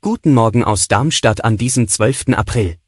Guten 0.00 0.34
Morgen 0.34 0.62
aus 0.62 0.86
Darmstadt 0.86 1.42
an 1.42 1.56
diesem 1.56 1.88
12. 1.88 2.28
April. 2.28 2.78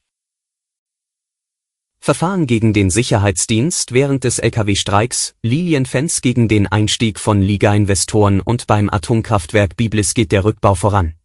Verfahren 1.98 2.46
gegen 2.46 2.73
den 2.73 2.91
Sicherheitsdienst 2.91 3.91
während 3.91 4.23
des 4.23 4.38
Lkw-Streiks, 4.38 5.34
Lilienfans 5.42 6.20
gegen 6.20 6.47
den 6.47 6.69
Einstieg 6.69 7.19
von 7.19 7.42
Liga-Investoren 7.42 8.41
und 8.41 8.69
beim 8.69 8.88
Atomkraftwerk 8.88 9.77
Biblis 9.77 10.14
geht 10.14 10.30
der 10.30 10.45
Rückbau 10.45 10.77
voran. 10.77 11.16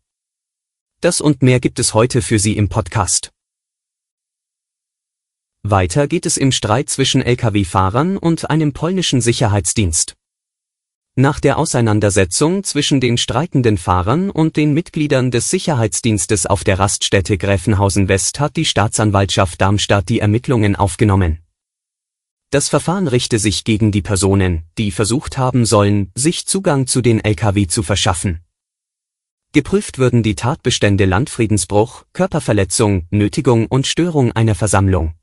Das 0.99 1.21
und 1.21 1.43
mehr 1.43 1.59
gibt 1.59 1.77
es 1.77 1.93
heute 1.93 2.23
für 2.23 2.39
Sie 2.39 2.57
im 2.57 2.69
Podcast. 2.69 3.31
Weiter 5.61 6.07
geht 6.07 6.25
es 6.25 6.37
im 6.37 6.51
Streit 6.51 6.89
zwischen 6.89 7.21
Lkw-Fahrern 7.21 8.17
und 8.17 8.49
einem 8.49 8.73
polnischen 8.73 9.21
Sicherheitsdienst. 9.21 10.16
Nach 11.19 11.39
der 11.39 11.57
Auseinandersetzung 11.57 12.63
zwischen 12.63 13.01
den 13.01 13.17
streikenden 13.17 13.79
Fahrern 13.79 14.29
und 14.29 14.55
den 14.55 14.75
Mitgliedern 14.75 15.31
des 15.31 15.49
Sicherheitsdienstes 15.49 16.45
auf 16.45 16.63
der 16.63 16.77
Raststätte 16.77 17.39
Gräfenhausen 17.39 18.07
West 18.07 18.39
hat 18.39 18.55
die 18.55 18.65
Staatsanwaltschaft 18.65 19.59
Darmstadt 19.59 20.09
die 20.09 20.19
Ermittlungen 20.19 20.75
aufgenommen. 20.75 21.39
Das 22.51 22.69
Verfahren 22.69 23.07
richte 23.07 23.39
sich 23.39 23.63
gegen 23.63 23.91
die 23.91 24.03
Personen, 24.03 24.65
die 24.77 24.91
versucht 24.91 25.39
haben 25.39 25.65
sollen, 25.65 26.11
sich 26.13 26.45
Zugang 26.45 26.85
zu 26.85 27.01
den 27.01 27.19
Lkw 27.19 27.65
zu 27.65 27.81
verschaffen. 27.81 28.41
Geprüft 29.53 29.97
würden 29.97 30.21
die 30.21 30.35
Tatbestände 30.35 31.05
Landfriedensbruch, 31.05 32.05
Körperverletzung, 32.13 33.07
Nötigung 33.09 33.65
und 33.65 33.87
Störung 33.87 34.33
einer 34.33 34.53
Versammlung. 34.53 35.15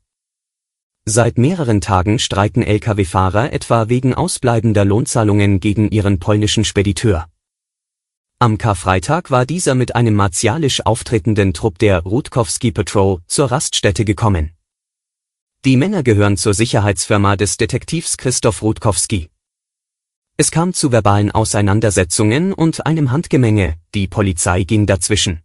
Seit 1.07 1.37
mehreren 1.37 1.81
Tagen 1.81 2.17
streiken 2.17 2.63
Lkw-Fahrer 2.63 3.53
etwa 3.53 3.89
wegen 3.89 4.15
ausbleibender 4.15 4.83
Lohnzahlungen 4.83 5.59
gegen 5.59 5.91
ihren 5.91 6.17
polnischen 6.17 6.65
Spediteur. 6.65 7.27
Am 8.39 8.57
Karfreitag 8.57 9.29
war 9.29 9.45
dieser 9.45 9.75
mit 9.75 9.95
einem 9.95 10.15
martialisch 10.15 10.83
auftretenden 10.83 11.53
Trupp 11.53 11.77
der 11.77 11.99
Rutkowski 12.01 12.71
Patrol 12.71 13.19
zur 13.27 13.51
Raststätte 13.51 14.03
gekommen. 14.03 14.55
Die 15.63 15.77
Männer 15.77 16.01
gehören 16.01 16.37
zur 16.37 16.55
Sicherheitsfirma 16.55 17.35
des 17.35 17.57
Detektivs 17.57 18.17
Christoph 18.17 18.63
Rutkowski. 18.63 19.29
Es 20.37 20.49
kam 20.49 20.73
zu 20.73 20.91
verbalen 20.91 21.29
Auseinandersetzungen 21.29 22.51
und 22.51 22.85
einem 22.87 23.11
Handgemenge, 23.11 23.75
die 23.93 24.07
Polizei 24.07 24.63
ging 24.63 24.87
dazwischen. 24.87 25.44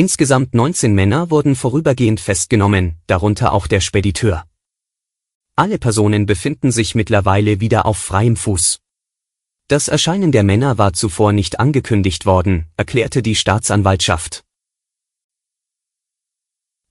Insgesamt 0.00 0.54
19 0.54 0.94
Männer 0.94 1.30
wurden 1.30 1.54
vorübergehend 1.54 2.20
festgenommen, 2.20 2.94
darunter 3.06 3.52
auch 3.52 3.66
der 3.66 3.80
Spediteur. 3.80 4.46
Alle 5.56 5.78
Personen 5.78 6.24
befinden 6.24 6.72
sich 6.72 6.94
mittlerweile 6.94 7.60
wieder 7.60 7.84
auf 7.84 7.98
freiem 7.98 8.34
Fuß. 8.34 8.80
Das 9.68 9.88
Erscheinen 9.88 10.32
der 10.32 10.42
Männer 10.42 10.78
war 10.78 10.94
zuvor 10.94 11.34
nicht 11.34 11.60
angekündigt 11.60 12.24
worden, 12.24 12.64
erklärte 12.78 13.20
die 13.20 13.34
Staatsanwaltschaft. 13.34 14.42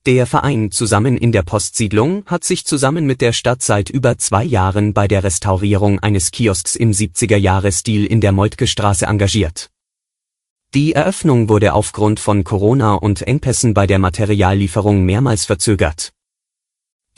Der 0.06 0.24
Verein 0.24 0.70
Zusammen 0.70 1.16
in 1.16 1.32
der 1.32 1.42
Postsiedlung 1.42 2.24
hat 2.26 2.44
sich 2.44 2.64
zusammen 2.64 3.06
mit 3.06 3.20
der 3.20 3.32
Stadt 3.32 3.60
seit 3.60 3.90
über 3.90 4.18
zwei 4.18 4.44
Jahren 4.44 4.94
bei 4.94 5.08
der 5.08 5.24
Restaurierung 5.24 5.98
eines 5.98 6.30
Kiosks 6.30 6.76
im 6.76 6.92
70er-Jahre-Stil 6.92 8.06
in 8.06 8.20
der 8.20 8.30
Moltke 8.30 8.68
Straße 8.68 9.06
engagiert. 9.06 9.68
Die 10.72 10.92
Eröffnung 10.92 11.48
wurde 11.48 11.72
aufgrund 11.72 12.20
von 12.20 12.44
Corona 12.44 12.94
und 12.94 13.22
Engpässen 13.22 13.74
bei 13.74 13.88
der 13.88 13.98
Materiallieferung 13.98 15.04
mehrmals 15.04 15.44
verzögert. 15.44 16.12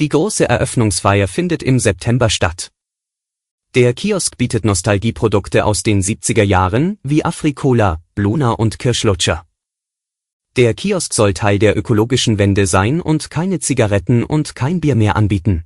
Die 0.01 0.09
große 0.09 0.49
Eröffnungsfeier 0.49 1.29
findet 1.29 1.63
im 1.63 1.79
September 1.79 2.31
statt. 2.31 2.71
Der 3.75 3.93
Kiosk 3.93 4.39
bietet 4.39 4.65
Nostalgieprodukte 4.65 5.67
aus 5.67 5.83
den 5.83 6.01
70er 6.01 6.43
Jahren, 6.43 6.99
wie 7.03 7.27
Afrikola, 7.27 8.01
Bluna 8.15 8.53
und 8.53 8.79
Kirschlutscher. 8.79 9.45
Der 10.57 10.73
Kiosk 10.73 11.13
soll 11.13 11.34
Teil 11.34 11.59
der 11.59 11.77
ökologischen 11.77 12.39
Wende 12.39 12.67
sein 12.67 13.03
und 13.03 13.29
keine 13.29 13.61
Zigaretten 13.61 14.25
und 14.25 14.55
kein 14.55 14.81
Bier 14.81 14.95
mehr 14.95 15.15
anbieten. 15.17 15.65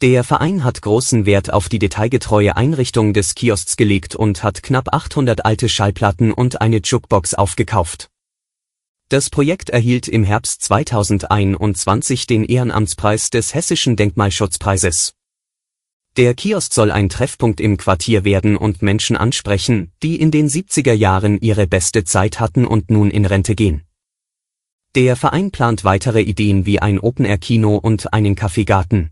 Der 0.00 0.22
Verein 0.22 0.62
hat 0.62 0.80
großen 0.80 1.26
Wert 1.26 1.52
auf 1.52 1.68
die 1.68 1.80
detailgetreue 1.80 2.56
Einrichtung 2.56 3.12
des 3.12 3.34
Kiosks 3.34 3.76
gelegt 3.76 4.14
und 4.14 4.44
hat 4.44 4.62
knapp 4.62 4.94
800 4.94 5.44
alte 5.44 5.68
Schallplatten 5.68 6.32
und 6.32 6.60
eine 6.60 6.76
Jukebox 6.76 7.34
aufgekauft. 7.34 8.08
Das 9.08 9.28
Projekt 9.28 9.70
erhielt 9.70 10.06
im 10.06 10.22
Herbst 10.22 10.62
2021 10.62 12.28
den 12.28 12.44
Ehrenamtspreis 12.44 13.30
des 13.30 13.54
Hessischen 13.54 13.96
Denkmalschutzpreises. 13.96 15.14
Der 16.16 16.34
Kiosk 16.34 16.74
soll 16.74 16.92
ein 16.92 17.08
Treffpunkt 17.08 17.60
im 17.60 17.76
Quartier 17.76 18.24
werden 18.24 18.56
und 18.56 18.82
Menschen 18.82 19.16
ansprechen, 19.16 19.90
die 20.04 20.20
in 20.20 20.30
den 20.30 20.48
70er 20.48 20.92
Jahren 20.92 21.40
ihre 21.40 21.66
beste 21.66 22.04
Zeit 22.04 22.38
hatten 22.38 22.66
und 22.66 22.92
nun 22.92 23.10
in 23.10 23.24
Rente 23.24 23.56
gehen. 23.56 23.82
Der 24.94 25.16
Verein 25.16 25.50
plant 25.50 25.82
weitere 25.82 26.20
Ideen 26.20 26.66
wie 26.66 26.78
ein 26.78 27.00
Open-Air-Kino 27.00 27.76
und 27.76 28.12
einen 28.12 28.36
Kaffeegarten. 28.36 29.10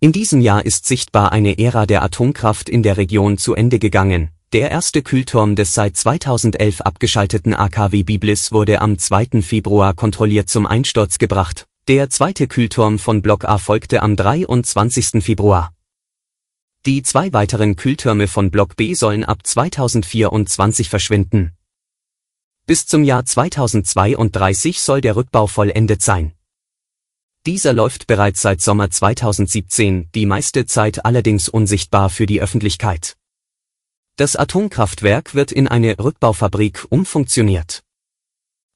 In 0.00 0.12
diesem 0.12 0.40
Jahr 0.40 0.66
ist 0.66 0.86
sichtbar 0.86 1.32
eine 1.32 1.58
Ära 1.58 1.86
der 1.86 2.02
Atomkraft 2.02 2.68
in 2.68 2.82
der 2.82 2.96
Region 2.96 3.38
zu 3.38 3.54
Ende 3.54 3.78
gegangen. 3.78 4.30
Der 4.52 4.70
erste 4.70 5.02
Kühlturm 5.02 5.56
des 5.56 5.74
seit 5.74 5.96
2011 5.96 6.82
abgeschalteten 6.82 7.54
AKW 7.54 8.02
Biblis 8.02 8.52
wurde 8.52 8.82
am 8.82 8.98
2. 8.98 9.42
Februar 9.42 9.94
kontrolliert 9.94 10.48
zum 10.50 10.66
Einsturz 10.66 11.18
gebracht. 11.18 11.66
Der 11.88 12.10
zweite 12.10 12.46
Kühlturm 12.46 12.98
von 12.98 13.22
Block 13.22 13.46
A 13.46 13.58
folgte 13.58 14.02
am 14.02 14.14
23. 14.14 15.24
Februar. 15.24 15.72
Die 16.86 17.02
zwei 17.02 17.32
weiteren 17.32 17.76
Kühltürme 17.76 18.28
von 18.28 18.50
Block 18.50 18.76
B 18.76 18.92
sollen 18.92 19.24
ab 19.24 19.38
2024 19.42 20.90
verschwinden. 20.90 21.52
Bis 22.66 22.86
zum 22.86 23.04
Jahr 23.04 23.24
2032 23.24 24.82
soll 24.82 25.00
der 25.00 25.16
Rückbau 25.16 25.46
vollendet 25.46 26.02
sein. 26.02 26.33
Dieser 27.46 27.74
läuft 27.74 28.06
bereits 28.06 28.40
seit 28.40 28.62
Sommer 28.62 28.90
2017, 28.90 30.08
die 30.14 30.24
meiste 30.24 30.64
Zeit 30.64 31.04
allerdings 31.04 31.50
unsichtbar 31.50 32.08
für 32.08 32.24
die 32.24 32.40
Öffentlichkeit. 32.40 33.16
Das 34.16 34.34
Atomkraftwerk 34.34 35.34
wird 35.34 35.52
in 35.52 35.68
eine 35.68 35.98
Rückbaufabrik 35.98 36.86
umfunktioniert. 36.88 37.82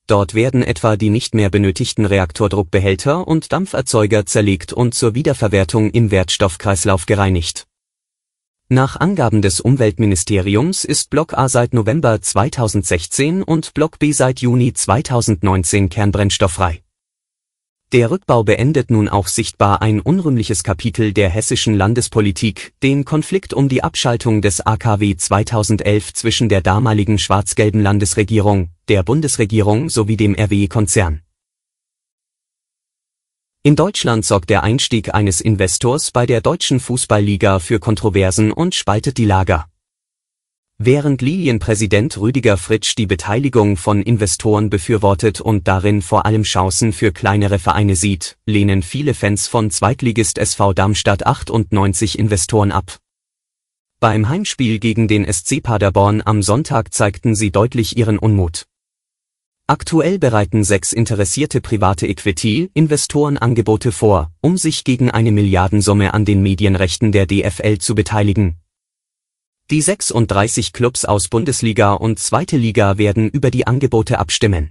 Dort 0.07 0.35
werden 0.35 0.63
etwa 0.63 0.97
die 0.97 1.09
nicht 1.09 1.35
mehr 1.35 1.49
benötigten 1.49 2.05
Reaktordruckbehälter 2.05 3.27
und 3.27 3.53
Dampferzeuger 3.53 4.27
zerlegt 4.27 4.75
und 4.75 4.95
zur 4.95 5.15
Wiederverwertung 5.15 5.91
im 5.91 6.11
Wertstoffkreislauf 6.11 7.07
gereinigt. 7.07 7.67
Nach 8.69 8.97
Angaben 8.97 9.41
des 9.41 9.61
Umweltministeriums 9.61 10.85
ist 10.85 11.09
Block 11.09 11.33
A 11.33 11.49
seit 11.49 11.73
November 11.73 12.21
2016 12.21 13.43
und 13.43 13.73
Block 13.73 13.99
B 13.99 14.13
seit 14.13 14.41
Juni 14.41 14.75
2019 14.75 15.89
kernbrennstofffrei. 15.89 16.83
Der 17.93 18.11
Rückbau 18.11 18.45
beendet 18.45 18.91
nun 18.91 19.09
auch 19.09 19.29
sichtbar 19.29 19.81
ein 19.81 20.01
unrühmliches 20.01 20.63
Kapitel 20.63 21.15
der 21.15 21.31
hessischen 21.31 21.75
Landespolitik, 21.75 22.75
den 22.83 23.07
Konflikt 23.07 23.55
um 23.55 23.71
die 23.71 23.83
Abschaltung 23.83 24.43
des 24.43 24.61
AKW 24.61 25.17
2011 25.17 26.13
zwischen 26.13 26.51
der 26.51 26.61
damaligen 26.61 27.19
schwarz-gelben 27.19 27.81
Landesregierung, 27.81 28.69
der 28.89 29.03
Bundesregierung 29.05 29.89
sowie 29.89 30.19
dem 30.19 30.35
RWE-Konzern. 30.35 31.23
In 33.63 33.75
Deutschland 33.75 34.27
sorgt 34.27 34.51
der 34.51 34.65
Einstieg 34.65 35.15
eines 35.15 35.41
Investors 35.41 36.11
bei 36.11 36.27
der 36.27 36.43
deutschen 36.43 36.81
Fußballliga 36.81 37.59
für 37.59 37.79
Kontroversen 37.79 38.53
und 38.53 38.75
spaltet 38.75 39.17
die 39.17 39.25
Lager. 39.25 39.67
Während 40.81 41.23
Lilienpräsident 41.23 42.19
Rüdiger 42.19 42.57
Fritsch 42.57 42.95
die 42.97 43.09
Beteiligung 43.09 43.77
von 43.77 44.01
Investoren 44.01 44.71
befürwortet 44.71 45.41
und 45.41 45.67
darin 45.67 46.03
vor 46.03 46.25
allem 46.25 46.45
Chancen 46.45 46.93
für 46.93 47.11
kleinere 47.11 47.59
Vereine 47.59 47.97
sieht, 47.97 48.39
lehnen 48.47 48.83
viele 48.83 49.15
Fans 49.15 49.49
von 49.49 49.73
Zweitligist 49.73 50.39
SV 50.39 50.75
Darmstadt 50.75 51.27
98 51.27 52.17
Investoren 52.17 52.71
ab. 52.71 52.99
Beim 53.99 54.29
Heimspiel 54.29 54.79
gegen 54.79 55.09
den 55.09 55.27
SC 55.31 55.61
Paderborn 55.61 56.23
am 56.25 56.45
Sonntag 56.45 56.95
zeigten 56.95 57.35
sie 57.35 57.51
deutlich 57.51 57.97
ihren 57.97 58.17
Unmut. 58.17 58.67
Aktuell 59.67 60.21
bereiten 60.21 60.63
sechs 60.63 60.93
interessierte 60.93 61.61
private 61.61 62.07
Equity-Investoren 62.07 63.37
Angebote 63.37 63.91
vor, 63.91 64.31
um 64.41 64.57
sich 64.57 64.85
gegen 64.85 65.11
eine 65.11 65.33
Milliardensumme 65.33 66.15
an 66.15 66.25
den 66.25 66.41
Medienrechten 66.41 67.11
der 67.11 67.27
DFL 67.27 67.79
zu 67.79 67.97
beteiligen, 67.97 68.61
Die 69.71 69.83
36 69.83 70.73
Clubs 70.73 71.05
aus 71.05 71.29
Bundesliga 71.29 71.93
und 71.93 72.19
Zweite 72.19 72.57
Liga 72.57 72.97
werden 72.97 73.29
über 73.29 73.51
die 73.51 73.67
Angebote 73.67 74.19
abstimmen. 74.19 74.71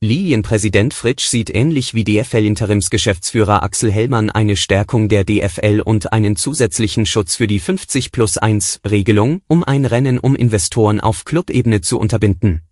Lilienpräsident 0.00 0.92
Fritsch 0.92 1.26
sieht 1.26 1.54
ähnlich 1.54 1.94
wie 1.94 2.02
DFL-Interimsgeschäftsführer 2.02 3.62
Axel 3.62 3.92
Hellmann 3.92 4.28
eine 4.28 4.56
Stärkung 4.56 5.08
der 5.08 5.22
DFL 5.22 5.80
und 5.84 6.12
einen 6.12 6.34
zusätzlichen 6.34 7.06
Schutz 7.06 7.36
für 7.36 7.46
die 7.46 7.60
50 7.60 8.10
plus 8.10 8.38
1 8.38 8.80
Regelung, 8.84 9.42
um 9.46 9.62
ein 9.62 9.84
Rennen 9.84 10.18
um 10.18 10.34
Investoren 10.34 10.98
auf 11.00 11.24
Clubebene 11.24 11.80
zu 11.80 12.00
unterbinden. 12.00 12.62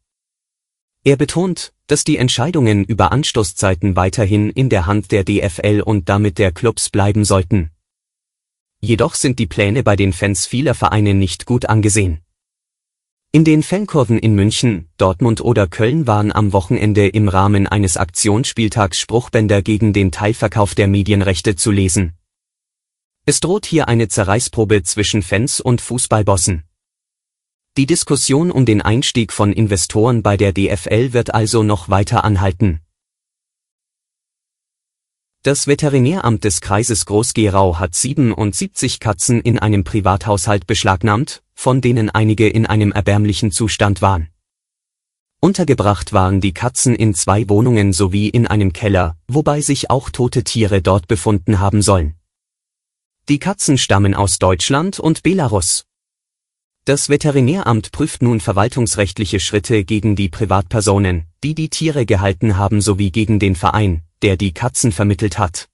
Er 1.05 1.17
betont, 1.17 1.73
dass 1.87 2.03
die 2.03 2.17
Entscheidungen 2.17 2.83
über 2.83 3.13
Anstoßzeiten 3.13 3.95
weiterhin 3.95 4.51
in 4.51 4.69
der 4.69 4.87
Hand 4.87 5.13
der 5.13 5.23
DFL 5.23 5.81
und 5.81 6.09
damit 6.09 6.39
der 6.39 6.51
Clubs 6.51 6.91
bleiben 6.91 7.25
sollten. 7.25 7.71
Jedoch 8.85 9.15
sind 9.15 9.39
die 9.39 9.47
Pläne 9.47 9.83
bei 9.83 9.97
den 9.97 10.13
Fans 10.13 10.45
vieler 10.45 10.75
Vereine 10.75 11.15
nicht 11.15 11.47
gut 11.47 11.65
angesehen. 11.65 12.21
In 13.33 13.43
den 13.43 13.63
Fankurven 13.63 14.19
in 14.19 14.35
München, 14.35 14.91
Dortmund 14.99 15.41
oder 15.41 15.67
Köln 15.67 16.07
waren 16.07 16.31
am 16.31 16.53
Wochenende 16.53 17.09
im 17.09 17.29
Rahmen 17.29 17.67
eines 17.67 17.97
Aktionsspieltags 17.97 18.99
Spruchbänder 19.01 19.63
gegen 19.63 19.95
den 19.95 20.13
Teilverkauf 20.13 20.75
der 20.75 20.87
Medienrechte 20.87 21.57
zu 21.57 21.71
lesen. 21.71 22.13
Es 23.25 23.41
droht 23.41 23.65
hier 23.65 23.89
eine 23.89 24.09
Zerreißprobe 24.09 24.83
zwischen 24.83 25.23
Fans 25.23 25.63
und 25.63 25.81
Fußballbossen. 25.81 26.65
Die 27.79 27.87
Diskussion 27.87 28.51
um 28.51 28.67
den 28.67 28.83
Einstieg 28.83 29.33
von 29.33 29.55
Investoren 29.55 30.23
bei 30.23 30.37
der 30.37 30.53
DFL 30.53 31.15
wird 31.15 31.33
also 31.33 31.63
noch 31.63 31.89
weiter 31.89 32.23
anhalten. 32.23 32.84
Das 35.45 35.67
Veterinäramt 35.67 36.43
des 36.43 36.63
Kreises 36.63 37.05
Groß-Gerau 37.05 37.79
hat 37.79 37.95
77 37.95 38.99
Katzen 38.99 39.43
in 39.43 39.59
einem 39.59 39.85
Privathaushalt 39.85 40.67
beschlagnahmt, 40.67 41.43
von 41.53 41.83
denen 41.83 42.09
einige 42.09 42.49
in 42.49 42.65
einem 42.65 42.93
erbärmlichen 42.93 43.53
Zustand 43.53 44.01
waren. 44.01 44.31
Untergebracht 45.41 46.15
waren 46.15 46.41
die 46.41 46.55
Katzen 46.55 46.95
in 46.95 47.13
zwei 47.13 47.47
Wohnungen 47.51 47.93
sowie 47.93 48.31
in 48.31 48.47
einem 48.47 48.73
Keller, 48.73 49.19
wobei 49.29 49.61
sich 49.61 49.91
auch 49.91 50.09
tote 50.09 50.45
Tiere 50.45 50.81
dort 50.81 51.09
befunden 51.09 51.61
haben 51.61 51.83
sollen. 51.83 52.15
Die 53.29 53.39
Katzen 53.39 53.77
stammen 53.77 54.15
aus 54.15 54.39
Deutschland 54.39 54.99
und 54.99 55.23
Belarus. 55.23 55.85
Das 56.87 57.11
Veterinäramt 57.11 57.93
prüft 57.93 58.23
nun 58.23 58.41
verwaltungsrechtliche 58.41 59.41
Schritte 59.41 59.85
gegen 59.85 60.17
die 60.17 60.31
Privatpersonen, 60.31 61.27
die 61.43 61.55
die 61.55 61.69
Tiere 61.69 62.07
gehalten 62.07 62.57
haben 62.57 62.81
sowie 62.81 63.11
gegen 63.11 63.39
den 63.39 63.57
Verein, 63.57 64.04
der 64.25 64.39
die 64.39 64.55
Katzen 64.55 64.91
vermittelt 64.91 65.39
hat. 65.39 65.69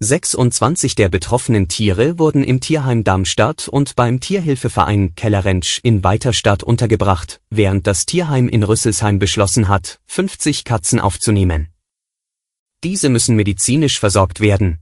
26 0.00 0.96
der 0.96 1.08
betroffenen 1.08 1.68
Tiere 1.68 2.18
wurden 2.18 2.42
im 2.42 2.58
Tierheim 2.58 3.04
Darmstadt 3.04 3.68
und 3.68 3.94
beim 3.94 4.18
Tierhilfeverein 4.18 5.14
Kellerentsch 5.14 5.78
in 5.84 6.02
Weiterstadt 6.02 6.64
untergebracht, 6.64 7.40
während 7.50 7.86
das 7.86 8.06
Tierheim 8.06 8.48
in 8.48 8.64
Rüsselsheim 8.64 9.20
beschlossen 9.20 9.68
hat, 9.68 10.00
50 10.06 10.64
Katzen 10.64 10.98
aufzunehmen. 10.98 11.68
Diese 12.82 13.08
müssen 13.08 13.36
medizinisch 13.36 14.00
versorgt 14.00 14.40
werden. 14.40 14.80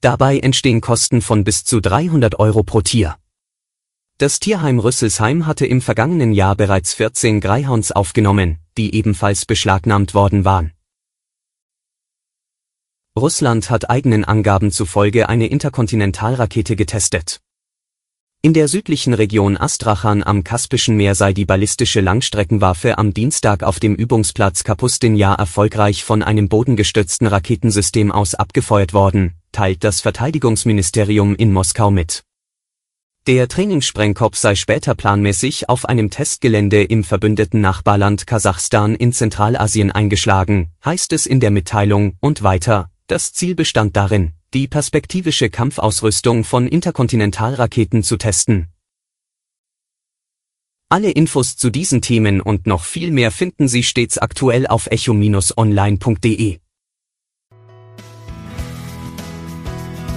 Dabei 0.00 0.40
entstehen 0.40 0.80
Kosten 0.80 1.22
von 1.22 1.44
bis 1.44 1.62
zu 1.62 1.80
300 1.80 2.40
Euro 2.40 2.64
pro 2.64 2.80
Tier. 2.80 3.16
Das 4.18 4.40
Tierheim 4.40 4.80
Rüsselsheim 4.80 5.46
hatte 5.46 5.64
im 5.64 5.80
vergangenen 5.80 6.32
Jahr 6.32 6.56
bereits 6.56 6.92
14 6.94 7.40
Greyhounds 7.40 7.92
aufgenommen, 7.92 8.58
die 8.76 8.96
ebenfalls 8.96 9.46
beschlagnahmt 9.46 10.12
worden 10.12 10.44
waren. 10.44 10.72
Russland 13.18 13.68
hat 13.68 13.90
eigenen 13.90 14.24
Angaben 14.24 14.70
zufolge 14.70 15.28
eine 15.28 15.46
Interkontinentalrakete 15.46 16.76
getestet. 16.76 17.40
In 18.40 18.54
der 18.54 18.68
südlichen 18.68 19.12
Region 19.12 19.58
Astrachan 19.58 20.22
am 20.22 20.44
Kaspischen 20.44 20.96
Meer 20.96 21.14
sei 21.14 21.34
die 21.34 21.44
ballistische 21.44 22.00
Langstreckenwaffe 22.00 22.96
am 22.96 23.12
Dienstag 23.12 23.62
auf 23.62 23.78
dem 23.80 23.94
Übungsplatz 23.94 24.64
Kapustin-Jahr 24.64 25.38
erfolgreich 25.38 26.04
von 26.04 26.22
einem 26.22 26.48
bodengestützten 26.48 27.26
Raketensystem 27.26 28.10
aus 28.10 28.34
abgefeuert 28.34 28.94
worden, 28.94 29.34
teilt 29.52 29.84
das 29.84 30.00
Verteidigungsministerium 30.00 31.36
in 31.36 31.52
Moskau 31.52 31.90
mit. 31.90 32.24
Der 33.28 33.46
Trainingssprengkopf 33.46 34.36
sei 34.36 34.56
später 34.56 34.96
planmäßig 34.96 35.68
auf 35.68 35.84
einem 35.84 36.10
Testgelände 36.10 36.82
im 36.82 37.04
verbündeten 37.04 37.60
Nachbarland 37.60 38.26
Kasachstan 38.26 38.96
in 38.96 39.12
Zentralasien 39.12 39.92
eingeschlagen, 39.92 40.72
heißt 40.84 41.12
es 41.12 41.26
in 41.26 41.38
der 41.38 41.52
Mitteilung, 41.52 42.16
und 42.18 42.42
weiter, 42.42 42.90
das 43.06 43.32
Ziel 43.32 43.54
bestand 43.54 43.96
darin, 43.96 44.32
die 44.54 44.68
perspektivische 44.68 45.50
Kampfausrüstung 45.50 46.44
von 46.44 46.66
Interkontinentalraketen 46.66 48.02
zu 48.02 48.16
testen. 48.16 48.68
Alle 50.88 51.10
Infos 51.10 51.56
zu 51.56 51.70
diesen 51.70 52.02
Themen 52.02 52.42
und 52.42 52.66
noch 52.66 52.84
viel 52.84 53.12
mehr 53.12 53.30
finden 53.30 53.66
Sie 53.66 53.82
stets 53.82 54.18
aktuell 54.18 54.66
auf 54.66 54.88
echo-online.de. 54.88 56.58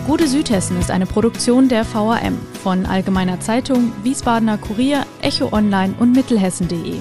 Gute 0.06 0.28
Südhessen 0.28 0.80
ist 0.80 0.92
eine 0.92 1.08
Produktion 1.08 1.68
der 1.68 1.84
VAM 1.84 2.38
von 2.62 2.86
Allgemeiner 2.86 3.40
Zeitung, 3.40 3.92
Wiesbadener 4.04 4.60
Kurier, 4.60 5.06
Echo 5.22 5.52
Online 5.52 5.96
und 5.98 6.12
Mittelhessen.de. 6.12 7.00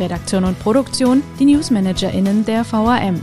Redaktion 0.00 0.44
und 0.44 0.58
Produktion 0.58 1.22
die 1.38 1.44
NewsmanagerInnen 1.44 2.46
der 2.46 2.64
VAM. 2.64 3.22